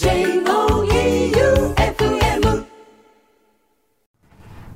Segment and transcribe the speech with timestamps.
[0.00, 1.36] JOEU-FM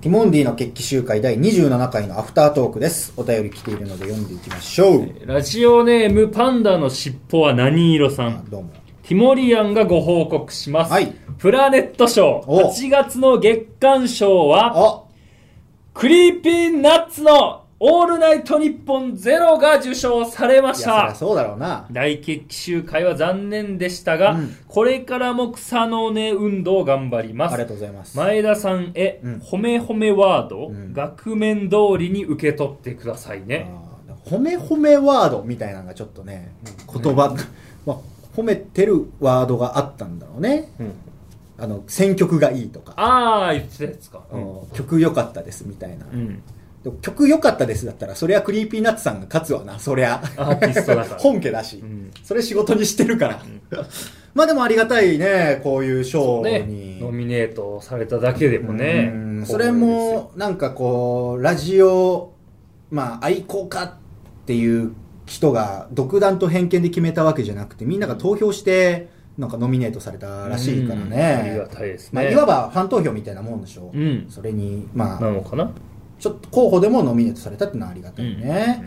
[0.02, 3.14] ティモンディの決起集会第27回のアフタートークです。
[3.16, 5.26] お便り来ているので読んでいきましょう。
[5.26, 8.44] ラジオネームパンダの尻尾は何色さん。
[8.50, 8.74] どうも。
[9.04, 11.14] ティモリアンがご報告します、はい。
[11.38, 12.70] プラネット賞お。
[12.70, 15.04] 8月の月間賞はあ。
[15.94, 21.86] クリーピーナッツのオールナイトニッポンゼロが受賞されまいや、そたゃそうだろうな。
[21.90, 24.56] 大決起集会は残念でしたが、うん。
[24.68, 27.54] これからも草の根運動を頑張ります。
[27.54, 28.16] ありがとうございます。
[28.16, 29.34] 前田さんへ、うん。
[29.38, 30.92] 褒め褒めワード、ん。
[30.92, 36.54] 額面通りに受け取ってくださいね、あー褒め褒めワードみたいなのがちょっとね、
[36.92, 37.36] 言葉、
[37.84, 37.96] まあ、
[38.36, 40.70] 褒めてるワードがあったんだろうね。
[40.78, 40.92] うん。
[41.58, 44.60] あの、選曲がいいとか、ああ言ってたやつか、うん。
[44.72, 46.06] 曲良かったですみたいな。
[46.12, 46.42] うん
[47.00, 50.22] 曲良かったですだったら、そりゃクリーピーナッツさんが勝つわな、そりゃ。
[50.36, 51.20] アーティストだから。
[51.20, 52.10] 本家だし、ん。
[52.22, 53.42] それ仕事にしてるから。
[54.34, 57.00] まあでもありがたいね、こういう賞ねに。
[57.00, 59.46] ノミネートされただけでもねうん。
[59.46, 62.32] それもなんかこうラジオ
[62.90, 63.92] まあ愛好家っ
[64.46, 64.92] ていう
[65.26, 69.08] 人が独断と偏見で決めたわけじゃなくてみんなが投票して
[69.38, 71.12] なんかノミネートされたらしいからうん。
[71.12, 74.26] ありがね、たいですまあ、ね、いわばファン投票みたいなもんでしょ、うん。
[74.28, 75.20] それにまあ。
[75.20, 75.70] なのかな？
[76.18, 78.84] ちょっと候補でもノミネートされたってのはありがたいね、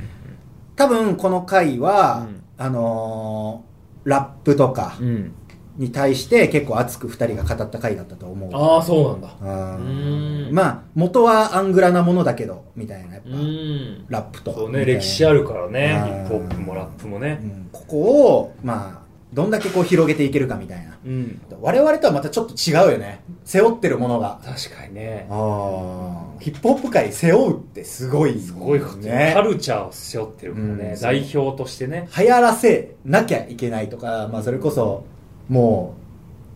[0.75, 2.43] 多分この回は、うん。
[2.57, 3.67] あのー
[4.09, 5.33] ラップとかうん。
[5.75, 8.49] に対して結構熱く2人が語った回だったと思う。
[8.51, 10.51] ああそうなんだ。
[10.51, 14.05] まあ元はアングラなものだけどみたいなやっぱ、うん。
[14.07, 14.53] ラップと。
[14.53, 16.01] そうね歴史あるからね。
[16.03, 16.05] うん。
[16.05, 17.39] ヒップホップもラップもね。
[17.43, 17.69] うん。
[17.71, 17.97] ここ
[18.37, 20.97] をまあどんだけこう広げていけるかみたいな。
[21.05, 21.41] うん。
[21.59, 23.23] 我々とはまたちょっと違うよね。
[23.43, 24.39] 背負ってるものが。
[24.43, 25.27] 確かにね。
[25.29, 26.39] あー。
[26.39, 28.97] ヒップホップ界背負うってすごいすごいこと。
[28.97, 31.01] ねカルチャーを背負ってるからね、うん。
[31.01, 32.07] 代表としてね。
[32.17, 35.03] 流行らせなきゃいけないとか、まあ、それこそ
[35.49, 35.95] も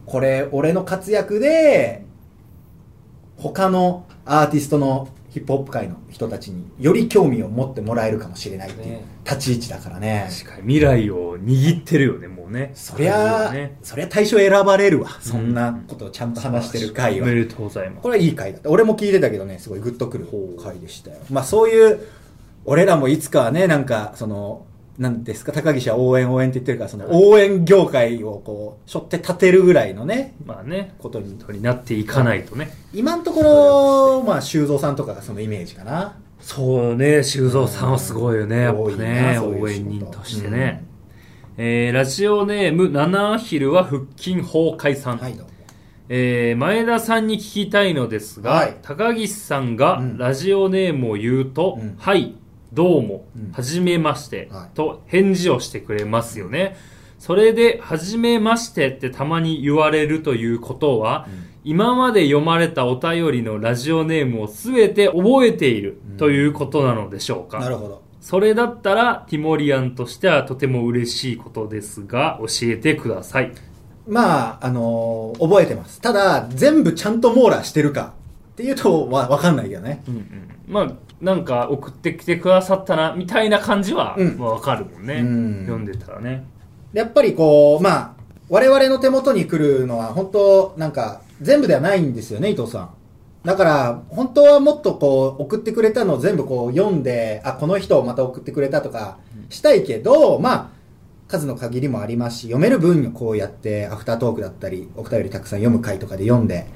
[0.08, 2.06] うこれ俺の活躍で
[3.38, 9.06] 他のアーティストのヒップホップ界の人たちにより興味を持ってもらえるかもしれないっていうね。
[9.24, 10.28] 立ち位置だからね。
[10.30, 10.62] 確かに。
[10.64, 12.72] 未来を握ってるよねもうね。
[12.75, 13.78] そりゃ、ね。
[13.81, 15.09] そりゃ対象選ばれるわ。
[15.22, 17.28] そんなことをちゃんと話してる回は。
[17.28, 18.69] おめでとうございますこれはいい回だった。
[18.69, 20.28] 俺も聞いてたけどねすごいグッとくる
[20.62, 21.17] 回でしたよ。
[21.29, 22.00] まあそういう
[22.66, 24.66] 俺らもいつかはねなんかその
[24.97, 30.94] なんですか高岸は応援応援って言ってるからその応援業界をこう背負って立てるぐらいのねまあね。
[31.00, 31.38] ことに。
[31.50, 32.72] になっていかないとね。
[32.94, 36.18] 今のところまあ修造さんとかがそのイメージかな。
[36.41, 38.62] そうね修造さんはすごいよね。
[38.62, 40.83] やっぱね応援人としてね、
[41.57, 45.51] えーラジオネーム七ヒルは腹筋崩壊さん、はいどうも。
[46.07, 48.78] えー前田さんに聞きたいのですが、はい。
[48.81, 50.17] 高岸さんがうん。
[50.17, 51.95] ラジオネームを言うと、うん。
[51.97, 52.35] はい、
[52.72, 53.51] どうも、うん。
[53.51, 54.75] はじめまして、はい。
[54.75, 56.78] と返事をしてくれますよね。
[57.19, 61.28] それで、はじめましてってたまに言われるということは、
[61.66, 73.52] 今まで読まれたお便りのラジオネームをすべて覚えているということなのでしょうか、なるほどそれだったら、ティモリアンとしてはとても嬉しいことですが、教えてください。
[74.08, 76.02] まああのー覚えてます。
[76.02, 78.14] ただ全部ちゃんと網羅してるか
[78.54, 80.04] っていうとわ分かんないけどね。
[80.08, 84.38] うんうん、まあなんか送ってきてくださったなみたいな感じは、うん。
[84.38, 85.66] まあ、わかるもんね、うん。
[85.66, 86.46] 読んでたらね。
[86.94, 88.14] やっぱりこう、まあ、
[88.50, 92.90] 我々の手元に来るのは本当なんか全部ではないんですよね、伊藤さん。
[93.44, 99.18] だから、本当はもっとこう、送ってくれたのを全部こう読んで、あ、この人をまた送ってくれたとか
[99.50, 100.69] したいけど、まあ、
[101.28, 106.68] 数の限りもありますし、読める分をこうやって、アフタートークだったり、お便りたくさん読む回とかで読んで、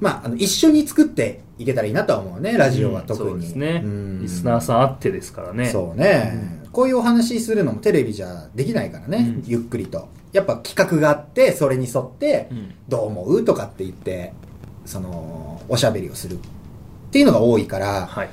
[0.00, 3.30] まあ、あの、一緒に作っていけたらいいなとは思うね、ラジオは特に。
[3.30, 4.22] そうですね、うん。
[4.22, 5.66] リスナーさんあってですからね。
[5.66, 9.44] そうね、こういうお話しするのもテレビじゃできないからね、うん。
[9.46, 10.08] ゆっくりと。
[10.32, 14.32] やっぱ企画があってそれに沿ってうん「どう思う?」とかって言って
[14.84, 16.38] そのおしゃべりをするっ
[17.10, 18.30] ていうのが多いからはい。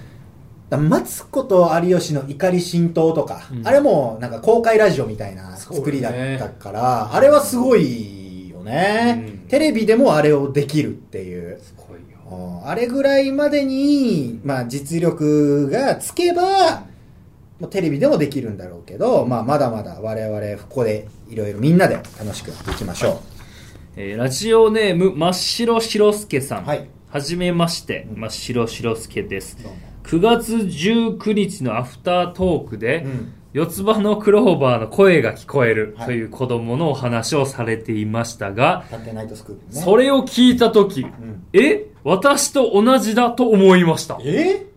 [0.70, 3.68] だマツコと有吉の怒り浸透とか、うん。
[3.68, 9.38] あれもなんか公開ラジオみたいな作りだったから、あれはすごいよね、うん。
[9.48, 11.60] テレビでもあれをできるっていう。
[11.60, 12.62] すごいよ。
[12.62, 12.68] うん。
[12.68, 16.84] あれぐらいまでに、まあ、実力がつけば、
[17.60, 23.22] もうテレビでもできるんだろうけど、まあ、まだまだ我々ここでいろいろみんなで楽しくやっていきましょ
[23.96, 26.66] えーラジオネーム真っ白白助さん。
[26.66, 26.88] はい。
[27.10, 29.58] はじめまして真っ白白助です。
[29.60, 29.64] う。
[29.64, 29.80] どうも。
[30.04, 33.34] 9月19日のアフタートークで、うん。
[33.52, 36.06] 四つ葉のクローバーの声が聞こえるはい。
[36.06, 38.86] という子供のお話をされていましたが。
[39.72, 41.48] それを聞いたとき、ん。
[41.54, 41.88] え？
[42.04, 44.20] 私と同じだと思いました。
[44.24, 44.68] え？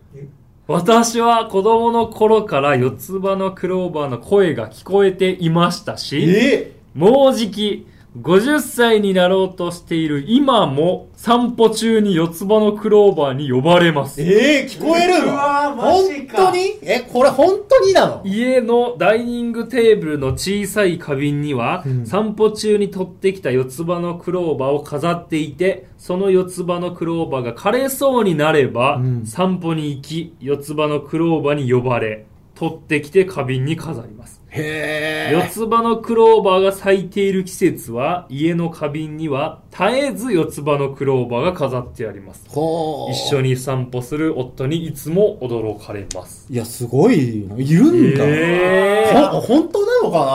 [0.65, 6.71] 私は子供の頃から四つ葉のクローバーの声が聞こえていましたし、え？
[6.95, 7.87] もうじき、
[8.17, 14.21] 50歳になろうとしている今も散歩中に四つ葉のクローバーに呼ばれます。
[14.21, 15.33] ええ聞こえるの？
[15.33, 16.45] うわーマ本ジか。
[16.47, 16.59] 当に？
[16.83, 18.21] え、これ本当になの？
[18.23, 22.05] 家のダイニングテーブルの小さい花瓶には、うん。
[22.05, 29.25] 散歩中に取ってきた四つ葉のクローバーを飾っていて、その四つ葉のクローバーが枯れそうになれば、うん。
[29.25, 34.41] 散歩に行き、四つ葉のクローバーに呼ばれ、取ってきて花瓶に飾ります。
[34.49, 42.45] へ四つ葉のクローバーが咲いている季節は、家の花瓶には絶えず四つ葉のクローバーが飾ってあります。
[42.49, 46.45] ほ一緒に散歩する夫にいつも驚かれます。
[46.51, 47.55] いや、すごいな。
[47.57, 48.23] いるんだ。
[48.27, 50.25] えーほ本当なのかな？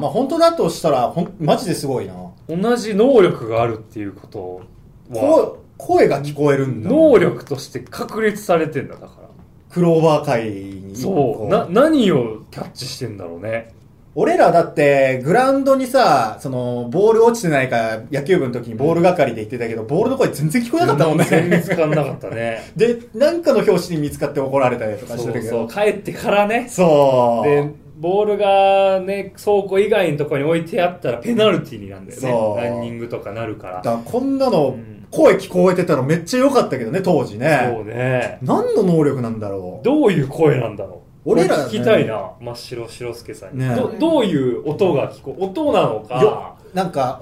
[0.00, 2.14] まあ本当だとしたら、ほん、マジですごいな。
[2.48, 4.62] 同じ能力があるっていうこと
[5.10, 6.90] は、こ声が聞こえるんだ。
[6.90, 9.30] 能力として確立されてんだ、だから。
[9.70, 10.96] クローバー界に。
[10.96, 11.14] そう。
[11.14, 13.72] こな、何をキャッチしてんだろうね。
[14.16, 21.24] 俺らだって、グラウンドにさ、その、ボール落ちてないか、野球部の時にボール係で言ってたけど、ボールの声全然聞こえなかったもんね。
[21.24, 22.70] 全然見つかんなかったね。
[22.74, 25.48] で、なんかの表紙に見つかって怒られたりとかしてたけど。
[25.48, 25.68] そう。
[25.68, 26.66] 帰ってからね。
[26.68, 27.48] そう。
[27.48, 27.70] で、
[28.00, 32.70] ボールがね、倉庫以外のところに置いてあったらペナルティーになるんだよね。
[32.70, 33.74] ランニングとかなるから。
[33.76, 37.72] だからこんなのうん、声聞こえてたのめっちゃ良かったけどね、当時ね。
[37.74, 38.38] そうね。
[38.42, 39.84] 何の能力なんだろう。
[39.84, 43.92] どういう声なんだろう俺らね聞きたいな、真っ白白助さんに、ねど。
[43.98, 47.20] どういう音が聞こえ、音なのよか、なんか、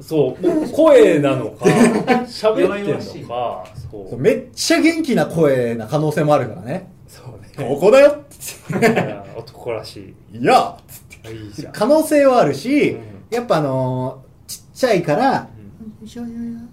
[0.00, 1.64] そう、声なのか、
[2.26, 4.18] 喋ってんのか、そう。
[4.18, 6.90] めっちゃ元気な声な可能性もあるからね。
[7.08, 7.68] そうね。
[7.68, 8.16] ここだよ
[9.36, 10.76] 男らしいや
[11.26, 11.30] い。
[11.30, 11.72] いいじゃん。
[11.72, 15.48] 可能性はあるし、うんやっぱあのーちっちゃいから、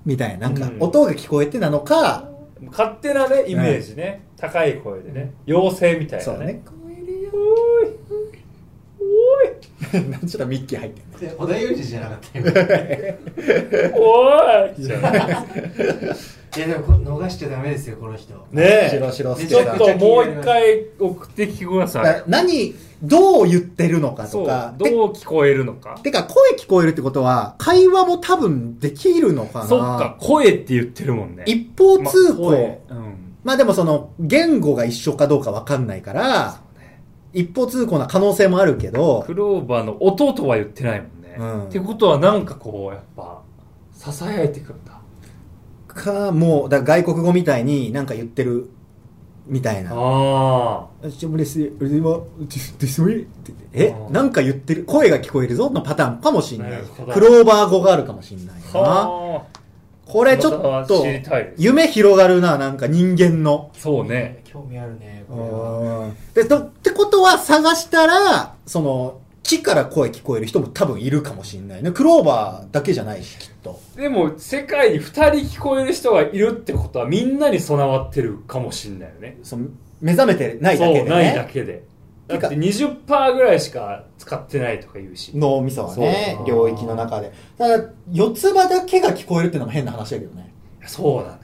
[0.05, 2.29] みたいな、なんかうん音が聞こえてなのか、
[2.69, 4.23] 勝手なね、イメージね。
[4.37, 5.33] 高い声でね。
[5.47, 6.37] 妖精みたいなね。
[6.37, 6.61] そうね。
[7.33, 7.95] おーい。
[8.99, 10.09] おーい。
[10.09, 11.29] な んちょっとミッキー入ってる。
[11.29, 12.45] で織田裕二じゃなかったよ
[13.95, 14.83] おーい。
[14.83, 14.97] じゃ
[16.53, 19.47] あいやでもこ逃しちゃダメですよこの人ね白白え。
[19.47, 22.23] ちょっともう一回送ってきてください。
[22.27, 24.73] 何、どう言ってるのかそうとか。。
[24.77, 25.95] どう聞こえるのか。
[25.97, 29.65] ててか、声聞こえるってことは、会話も多分できるのかな。
[29.65, 31.43] そっか、声って言ってるもんね。
[31.47, 32.41] 一方通行。
[32.41, 33.35] まあ声うん。
[33.43, 36.61] まあでもその、言語が一緒かどうかわかんないから、
[37.33, 41.35] 一方通行な可能性もあるけどク、ローバーの音とは言ってないもんね。
[41.39, 43.41] うんってことはなんかこう、やっぱ、
[43.97, 45.00] 囁いてくんだ。
[45.93, 48.69] か、もう、だ外国語みたいになんか言ってる、
[49.47, 49.91] みたいな。
[49.91, 51.09] ああー
[54.11, 56.81] なんか言ってる、声が聞こえるぞのパターンかもしんなない
[57.13, 58.77] クローバー語があるかもしんないあ。
[58.77, 58.81] な。
[58.81, 59.41] はあ。
[60.05, 61.05] これちょっと
[61.57, 63.71] 夢広がるな、なんか人間の。
[63.77, 64.41] そうね。
[64.43, 71.91] 興味あるねこれはで、と、ってことは探したら、その、木から声聞こえる人も多分いるかもしんないね。
[71.91, 73.79] クローバーだけじゃないし、きっと。
[73.95, 79.37] でも、世界に二人聞こえる人がいるってことは、みんなに備わってるかもしんないよね。
[79.43, 79.67] その
[79.99, 80.99] 目覚めてないだけで、ね。
[80.99, 81.83] そう、ないだけで。
[82.27, 85.31] だって20%ぐらいしか使ってないとか言うし。
[85.35, 87.31] 脳みそはね領域の中で。
[87.57, 90.53] ただ、四つ葉だけが聞こえるっていうのも変な話だけどね。
[90.85, 91.37] そうなのよ。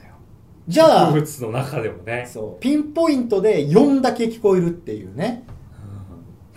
[0.66, 2.28] じゃあ植、物の中でもね。
[2.32, 5.44] そう、ピンポイントで4だけ聞こえるっていうね。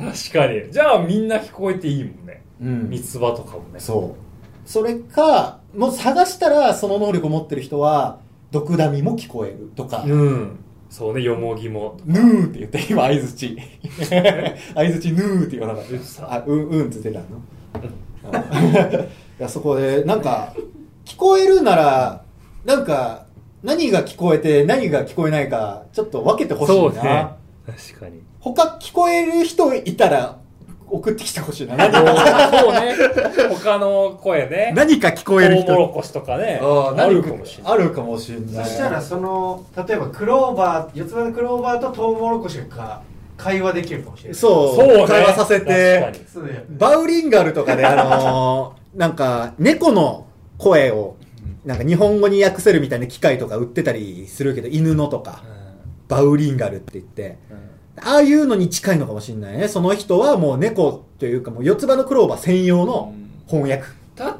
[0.02, 0.72] 確かに。
[0.72, 2.44] じゃあみんな聞こえていいもんね。
[2.62, 3.80] うん三つ葉とかもね。
[3.80, 4.70] そう。
[4.70, 8.20] それか、もう探したらその能力を持ってる人は、
[8.52, 10.60] 毒ダミも聞こえるとか、うん。
[10.90, 11.98] そうね、よもぎも。
[12.06, 13.58] ヌーって言って、今、相づち。
[14.74, 15.86] 相づち、ヌーって言わなかっ
[16.18, 16.34] た。
[16.34, 17.22] あ、うん、うんって言って
[18.22, 18.30] た
[19.00, 19.02] の？
[19.40, 20.54] いや、そこで、なんか、
[21.06, 22.24] 聞こえるなら、
[22.66, 23.26] なんか、
[23.64, 26.82] 何が聞こえて何が聞こえないか、ちょっと分けてほしいな。
[26.82, 27.28] そうね。
[27.66, 28.22] 確かに。
[28.42, 30.42] 他聞こえる人いたら、
[30.90, 31.78] 送ってきてほしいな。
[31.90, 32.96] そう何ね。
[33.50, 34.74] 他の声ね。
[34.76, 35.72] 何か聞こトえる人。
[35.72, 36.60] ウモロコシとかね。
[36.62, 37.74] ああるかもしれない。
[37.74, 38.66] あるかもしれない。
[38.66, 43.04] そしたらその例えばクローバー四つ葉のクローバーとトウモロコシがか
[43.38, 45.08] 会話できるかもしれないそう、そうね。
[45.08, 46.14] 会話させ確て
[46.78, 50.26] バウリンガルとかで、あのー なんか、猫の
[50.58, 51.16] 声を、
[51.64, 55.44] なんか日本語に訳せるみたいな機械とか売ってたりするけど、犬のとか、
[56.10, 59.68] バウリンガルって言って、うんうんああいうのに近いのかもしれないね。
[59.68, 63.14] その人はもう猫というかもう四つ葉のクローバー専用の
[63.48, 63.86] 翻訳。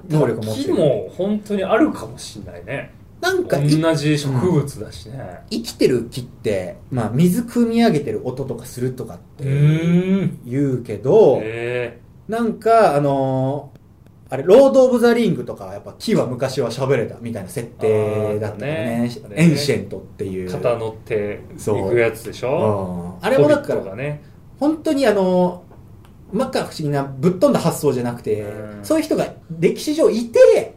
[0.10, 2.94] 能力持ってる木も本当にあるかもしれないね。
[3.20, 5.42] なんかい同じ植物だしね。
[5.50, 10.40] 生きてる木って、まあ水汲み上げてる音とかするとかってん。
[10.46, 13.81] 言うけど、へなんか、あのー
[14.32, 19.10] あれ、ロード・オブ・ザ・リングとかはやっぱ木は昔は喋れたみたいな設定だったよね。
[19.10, 20.48] ねエンシェントっていう。
[20.48, 20.52] え。
[20.54, 24.24] 肩乗っていくやつでしょうんあれもだから、がね。
[24.58, 25.72] 本当にあのー
[26.38, 30.76] まっか不思議なぶっ飛んだ発想じゃなくて、うんそういう人が歴史上いて、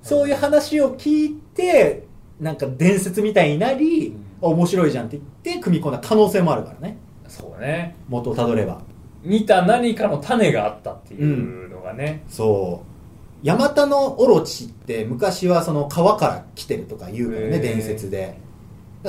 [0.00, 2.06] そういう話を聞いて、
[2.38, 6.96] なんか伝説みたいになり、面白いじゃんって言って組み込んだ可能性もあるからね。
[7.26, 8.82] そうね元をたどれば。
[9.24, 12.82] 見た何かの種があったっていうのがね、そ
[13.42, 13.46] う。
[13.46, 18.38] ヤマタノオロチって昔はその川から来てるとか言うからね、伝説で。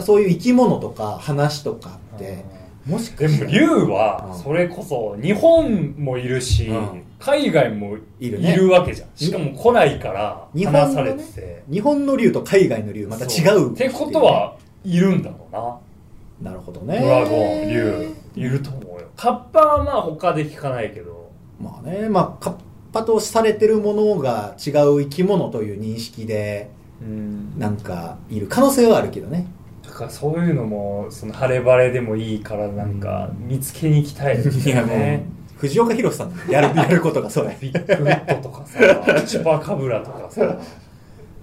[0.03, 2.43] そういう生き物とか話とかって、
[2.85, 7.01] もしかしたらでも竜はうんそれこそ日本もいるし、うん。
[7.17, 8.55] 海外もいいるね。
[8.55, 16.51] るわけじゃんしかも古来から日本話されてて、日本の竜と海外の竜また違うってことはいるんだろうな。
[16.51, 16.99] なるほどね。
[16.99, 19.07] ドラゴン竜いると思うよ。
[19.15, 21.14] カッパはまあ他で聞かないけど
[21.59, 22.55] まあねまあカッ
[22.91, 26.69] パとされてるものが違う生き物という認識で
[27.01, 27.57] うん。
[27.59, 29.47] なんかいる可能性はあるけどね。
[29.83, 35.25] だからそういうのもその晴れ晴れでもいいからなんか見つけに行きたいですよね。
[35.57, 38.79] 藤岡弘さんやる やることがそれビッグウッドとかさ
[39.25, 40.57] チュパカブラとかさ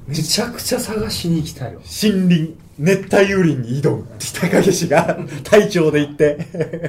[0.07, 1.81] めちゃくちゃ探しに行きたいわ。
[1.81, 6.39] 森林熱帯雨林に挑む高岸が 隊長で行って。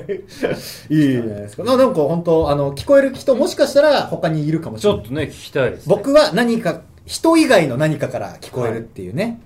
[0.89, 1.63] いいじゃないですか。
[1.63, 5.01] ななんか本当あの聞こえる人もしかしたら他にいるかもしれない。
[5.01, 9.39] ちょっとね聞きたいです、ね、僕は何か人以外の何かから聞こえるっていうね、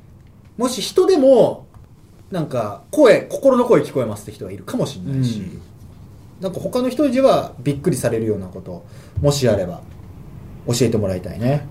[0.58, 1.66] もし人でも
[2.32, 5.62] なんか声心の声聞こえますって人がいるかもしれないし、うん。
[6.42, 8.86] なんか他の人にはびっくりされるようなこと
[9.22, 9.82] もしあれば
[10.68, 11.66] 教えてもらいたいね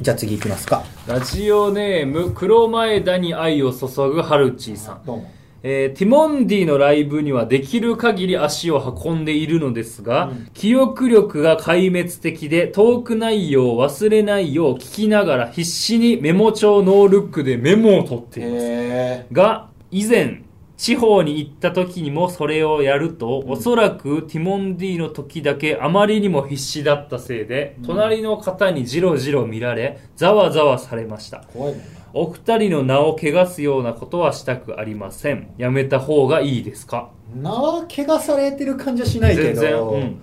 [0.00, 0.84] じゃあ次行きますか。
[1.06, 5.06] ラジオネーム黒前田に愛を注ぐハルチーさん。
[5.06, 5.30] どうも。
[5.62, 18.66] えーティモンディのライブにはできる限り足を運んでいるのですが、記憶力が壊滅的でトーク内容を忘れないよう聞きながら必死にメモ帳ノールックでメモを取っています。
[18.66, 20.42] へが、以前、
[20.76, 31.44] 地方に行った時にもそれをやると、おそらくティモンディの時だけあまりにも必死だったせいで、隣の方にじろじろ見られ、ざわざわされました。
[31.52, 35.52] 怖いもんなお二人の名を汚すようなことはしたくありません。
[35.58, 37.10] やめた方がいいですか？
[37.34, 39.80] 名は怪我されてる感じはしないけど全然。
[39.80, 40.16] うん。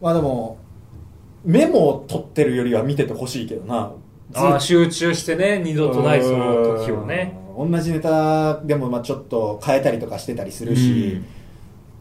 [0.00, 0.58] まあでも
[1.44, 3.92] メモを取ってるよりは見ててほしいけどな
[4.34, 7.36] ああ、集中してね、二度とないその時をね。
[7.56, 11.26] うん同じネタでもまあちょっと変えたりとかしてたりするし、うん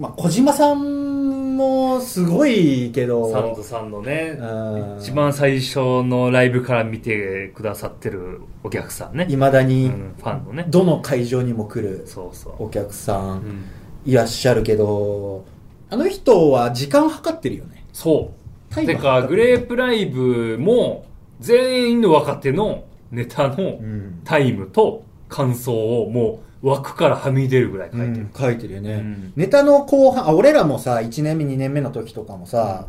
[0.02, 9.28] まあ、小島さんもすごいけどサンドさんのねうん、一番最初のライブから見てくださってるお客さんね。
[9.30, 10.66] いまだうにん、ファンのね。
[10.70, 12.54] どの会場にも来るそうそう。
[12.66, 13.66] お客さうんん
[14.06, 15.46] いらっしゃるけど
[15.92, 18.32] あの人は時間計ってるよねそ
[18.70, 18.74] う。
[18.74, 21.06] タイムてか、グレープライブも、
[21.42, 28.28] 全員の若手のネタのうん、タイムと感想をもう枠からはみ出るぐらい書いてる。
[28.38, 29.34] 書いてるよね、うん。
[29.36, 32.88] ネタの後半あ俺らもさ1年目2年目の時とかもさ、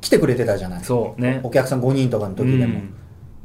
[0.00, 0.84] 来てくれてたじゃない。
[0.84, 1.40] そうね。
[1.44, 2.94] お客さん5人とかの時でも、うん。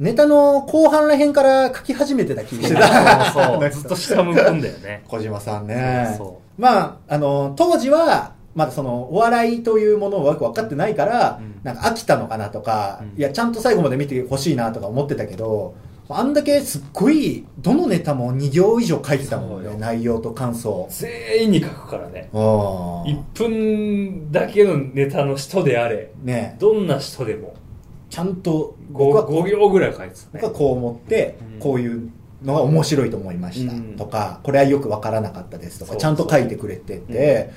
[0.00, 3.70] ネタの後半らへんから書き始めてた気がしてそうたそう。
[3.70, 5.04] ずっと下向くんだよね。
[5.06, 6.14] 小島さんね。
[6.18, 11.60] そうそまああの当時はまだそのお笑いというものをよく分かってないから、うん。
[11.62, 13.18] なんか飽きたのかなとか、うん。
[13.18, 15.74] いやちゃんと最後まで見てほしいなとか思ってたけど
[16.08, 20.86] あんだけすっごいどのネタも2行以上書いてたもんね内容と感想。
[20.90, 22.28] 全員に書くからね。
[22.32, 26.56] あー1分だけのネタの人であれ、ね。
[26.58, 27.54] どんな人でも。
[28.10, 30.40] ちゃんと僕は 5, 5行ぐらい書いてたね。
[30.42, 30.50] 僕は。
[30.52, 31.58] こう思って、うん。
[31.58, 32.10] こういう
[32.42, 33.96] のが面白いと思いました、うん。
[33.96, 37.50] とかこれはよくわからなかったですとかちゃんと書いてくれてて、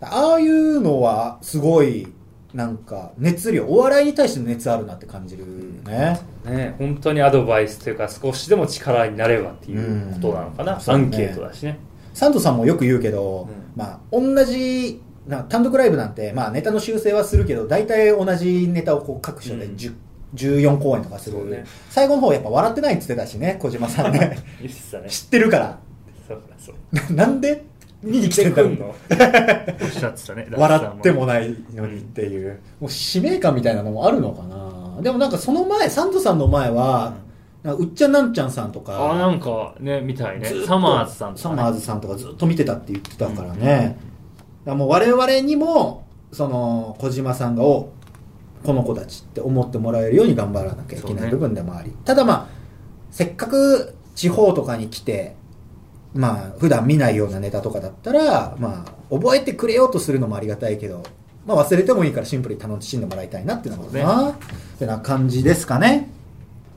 [0.00, 2.08] ああいうのはすごい
[2.54, 5.44] なんか熱量お笑いに対しての熱あるなって感じる
[5.84, 10.90] ね、ね、本当にアドバイスというか少しでも力になればっていうことなのかな、うん。
[10.90, 11.78] アンケートだしね。
[12.12, 13.72] サンドさんもよく言うけど、うん。
[13.74, 19.76] まあ同じな単独ライブなんて、まあ、ネタの修正はするけど大体同じネタをこう各所でうん。
[19.76, 19.94] 10
[20.34, 21.64] 14公演とかする、ね。
[21.90, 24.18] 最後の方やっぱ笑ってないって言ってたしね小島さんね。
[25.00, 25.08] ね。
[25.08, 25.78] 知ってるから。
[26.26, 27.14] そうだそう。
[27.14, 27.64] な なんで？
[28.02, 28.86] 見に来てんだろうんの？
[28.86, 30.48] おっしゃってたね。
[30.56, 35.00] 笑ってもないのにっていう、もう使命感みたいなのもあるのかな。
[35.02, 37.14] でもなんかその前サンドさんの前は、
[37.62, 40.48] なんかうっちゃんなんちゃんさんとかあなんかねみたいね。
[40.66, 43.96] サマーズさんとか、ね、サマーズさんとかずっと見てたって言ってたからね、
[44.64, 47.90] だからもう我々にもその小島さんがお
[48.64, 52.46] この子たちって思ってもらえるように頑張らなきゃいけない部分でもあり、ただまあ
[53.10, 55.36] せっかく地方とかに来て
[56.14, 61.02] まあ普段見ないようなネタとかだったらまあ覚えてくれようとするのもありがたいけど
[61.46, 64.34] まあ忘れてもいいからシンプルに楽しんでもらいたいなっていうのがな、っ
[64.78, 66.08] てな感じですかね。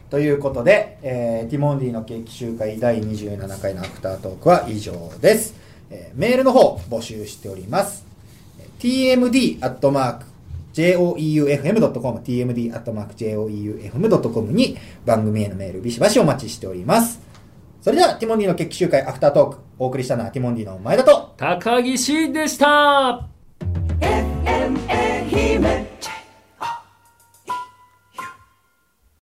[0.10, 5.56] ということで、えーティモンディの決起集会第27回のアフタートークは以上です、
[5.90, 8.06] えーメールの方募集しております。
[8.80, 10.26] tmd アットマーク
[10.74, 17.25] joeufm.com、tmd.joeufm.com に番組へのメールビシバシお待ちしております。
[17.86, 23.28] それでは、ティモンディの決起集会アフタートーク、お送りしたのはティモンディの前田と、高岸でした
[24.00, 25.86] !FMA 姫